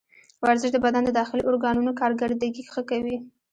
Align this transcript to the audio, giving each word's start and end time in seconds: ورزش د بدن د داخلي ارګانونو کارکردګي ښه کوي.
ورزش 0.43 0.69
د 0.73 0.77
بدن 0.85 1.03
د 1.05 1.11
داخلي 1.19 1.43
ارګانونو 1.49 1.91
کارکردګي 2.01 2.63
ښه 2.71 2.81
کوي. 2.89 3.17